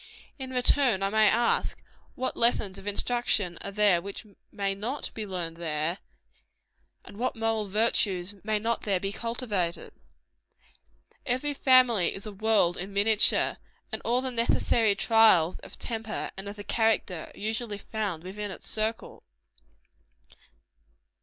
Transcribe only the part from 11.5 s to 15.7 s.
family is a world in miniature; and all the necessary trials